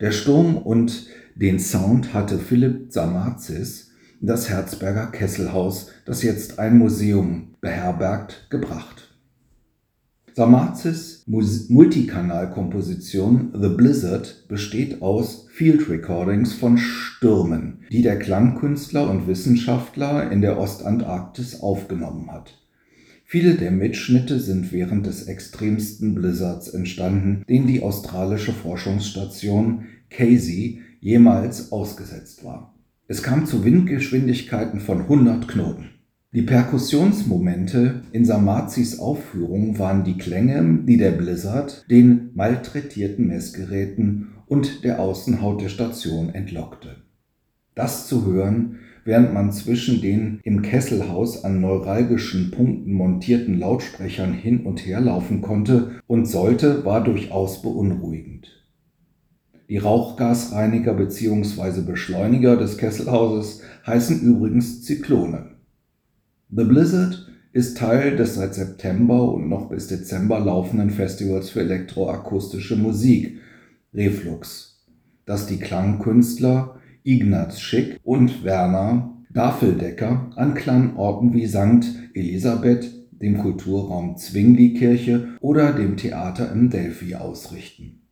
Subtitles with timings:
[0.00, 7.54] Der Sturm und den Sound hatte Philipp Samazis das Herzberger Kesselhaus, das jetzt ein Museum
[7.60, 9.15] beherbergt, gebracht.
[10.36, 20.30] Samazis Multikanalkomposition The Blizzard besteht aus Field Recordings von Stürmen, die der Klangkünstler und Wissenschaftler
[20.30, 22.58] in der Ostantarktis aufgenommen hat.
[23.24, 31.72] Viele der Mitschnitte sind während des extremsten Blizzards entstanden, den die australische Forschungsstation Casey jemals
[31.72, 32.74] ausgesetzt war.
[33.08, 35.95] Es kam zu Windgeschwindigkeiten von 100 Knoten.
[36.36, 44.84] Die Perkussionsmomente in Samazis Aufführung waren die Klänge, die der Blizzard den malträtierten Messgeräten und
[44.84, 46.96] der Außenhaut der Station entlockte.
[47.74, 54.66] Das zu hören, während man zwischen den im Kesselhaus an neuralgischen Punkten montierten Lautsprechern hin
[54.66, 58.62] und her laufen konnte und sollte, war durchaus beunruhigend.
[59.70, 61.80] Die Rauchgasreiniger bzw.
[61.80, 65.55] Beschleuniger des Kesselhauses heißen übrigens Zyklone.
[66.48, 72.76] The Blizzard ist Teil des seit September und noch bis Dezember laufenden Festivals für elektroakustische
[72.76, 73.40] Musik
[73.92, 74.86] Reflux,
[75.24, 81.94] das die Klangkünstler Ignaz Schick und Werner Dafeldecker an kleinen Orten wie St.
[82.14, 88.02] Elisabeth, dem Kulturraum Zwingli-Kirche oder dem Theater im Delphi ausrichten.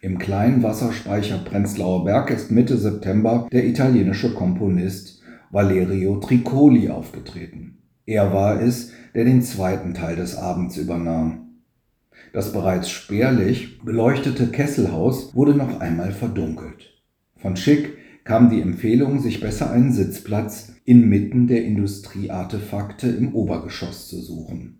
[0.00, 5.21] Im kleinen Wasserspeicher Prenzlauer Berg ist Mitte September der italienische Komponist
[5.52, 7.76] Valerio Tricoli aufgetreten.
[8.06, 11.58] Er war es, der den zweiten Teil des Abends übernahm.
[12.32, 16.94] Das bereits spärlich beleuchtete Kesselhaus wurde noch einmal verdunkelt.
[17.36, 24.22] Von Schick kam die Empfehlung, sich besser einen Sitzplatz inmitten der Industrieartefakte im Obergeschoss zu
[24.22, 24.78] suchen.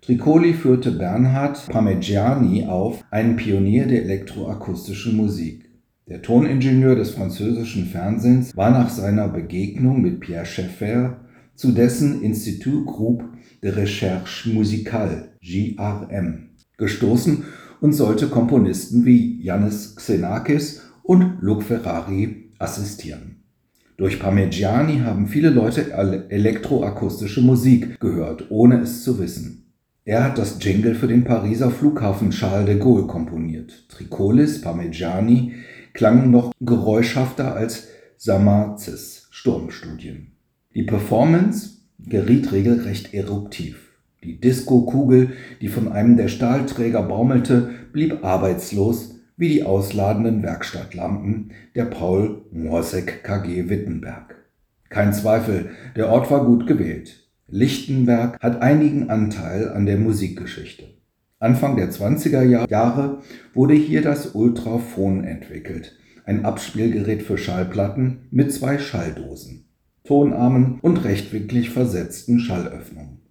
[0.00, 5.67] Tricoli führte Bernhard Parmigiani auf, einen Pionier der elektroakustischen Musik.
[6.08, 11.20] Der Toningenieur des französischen Fernsehens war nach seiner Begegnung mit Pierre Schaeffer
[11.54, 13.24] zu dessen Institut Groupe
[13.62, 16.48] de Recherche Musicale (GRM)
[16.78, 17.44] gestoßen
[17.82, 23.42] und sollte Komponisten wie Yannis Xenakis und Luc Ferrari assistieren.
[23.98, 25.92] Durch Parmigiani haben viele Leute
[26.30, 29.67] elektroakustische Musik gehört, ohne es zu wissen.
[30.08, 33.84] Er hat das Jingle für den Pariser Flughafen Charles de Gaulle komponiert.
[33.90, 35.52] Tricolis Parmigiani
[35.92, 40.28] klangen noch geräuschhafter als Samazes Sturmstudien.
[40.74, 43.98] Die Performance geriet regelrecht eruptiv.
[44.24, 51.84] Die Diskokugel, die von einem der Stahlträger baumelte, blieb arbeitslos wie die ausladenden Werkstattlampen der
[51.84, 54.36] Paul Morsek KG Wittenberg.
[54.88, 57.27] Kein Zweifel, der Ort war gut gewählt.
[57.50, 60.84] Lichtenberg hat einigen Anteil an der Musikgeschichte.
[61.38, 63.22] Anfang der 20er Jahre
[63.54, 65.96] wurde hier das Ultraphon entwickelt,
[66.26, 69.64] ein Abspielgerät für Schallplatten mit zwei Schalldosen,
[70.04, 73.22] tonarmen und rechtwinklig versetzten Schallöffnungen.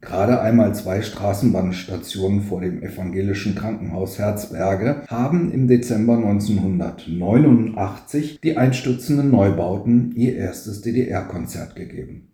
[0.00, 9.30] Gerade einmal zwei Straßenbahnstationen vor dem evangelischen Krankenhaus Herzberge haben im Dezember 1989 die einstürzenden
[9.30, 12.29] Neubauten ihr erstes DDR-Konzert gegeben.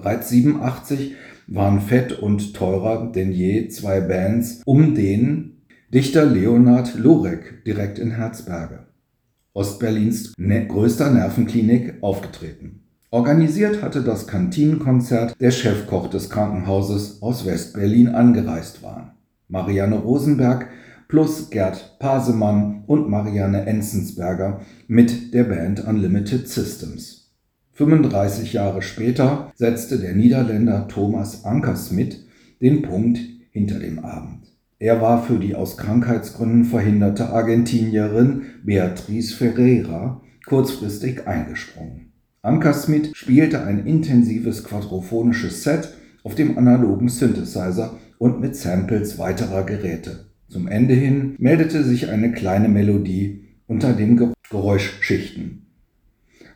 [0.00, 1.14] Bereits 87
[1.46, 5.62] waren fett und teurer denn je zwei Bands um den
[5.92, 8.86] Dichter Leonhard Lorek direkt in Herzberge.
[9.52, 12.84] Ostberlins ne größter Nervenklinik aufgetreten.
[13.10, 19.16] Organisiert hatte das Kantinenkonzert der Chefkoch des Krankenhauses aus Westberlin angereist war.
[19.48, 20.68] Marianne Rosenberg
[21.08, 27.19] plus Gerd Pasemann und Marianne Enzensberger mit der Band Unlimited Systems.
[27.80, 32.26] 35 Jahre später setzte der Niederländer Thomas Ankersmit
[32.60, 33.18] den Punkt
[33.52, 34.52] hinter dem Abend.
[34.78, 42.12] Er war für die aus Krankheitsgründen verhinderte Argentinierin Beatriz Ferreira kurzfristig eingesprungen.
[42.42, 50.26] Ankersmit spielte ein intensives quadrophonisches Set auf dem analogen Synthesizer und mit Samples weiterer Geräte.
[50.50, 55.69] Zum Ende hin meldete sich eine kleine Melodie unter den Geräuschschichten.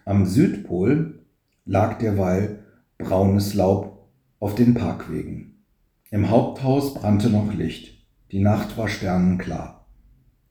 [0.04, 1.20] Am Südpol
[1.64, 2.64] lag derweil
[2.98, 4.08] braunes Laub
[4.38, 5.62] auf den Parkwegen.
[6.10, 8.04] Im Haupthaus brannte noch Licht.
[8.30, 9.86] Die Nacht war sternenklar.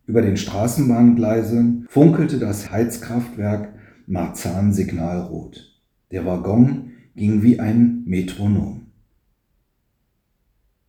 [0.06, 3.74] Über den Straßenbahngleisen funkelte das Heizkraftwerk
[4.08, 5.80] Marzahn signalrot.
[6.12, 8.88] Der Waggon ging wie ein Metronom.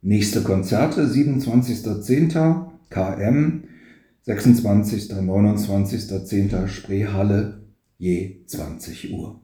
[0.00, 2.70] Nächste Konzerte 27.10.
[2.90, 3.64] KM,
[4.22, 5.12] 26.
[5.12, 6.69] 29.10.
[6.69, 7.63] Spreehalle
[7.99, 9.44] je 20 Uhr.